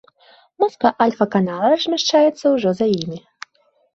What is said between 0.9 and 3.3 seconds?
альфа-канала размяшчаецца ўжо за імі.